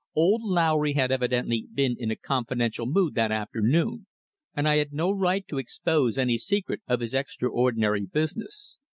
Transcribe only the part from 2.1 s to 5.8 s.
confidential mood that afternoon, and I had no right to